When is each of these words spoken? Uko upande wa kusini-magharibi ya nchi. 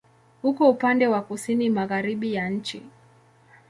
Uko 0.43 0.69
upande 0.69 1.07
wa 1.07 1.21
kusini-magharibi 1.21 2.33
ya 2.33 2.49
nchi. 2.49 2.81